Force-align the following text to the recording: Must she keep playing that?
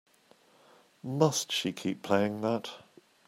Must 1.03 1.51
she 1.51 1.71
keep 1.71 2.01
playing 2.01 2.41
that? 2.41 2.71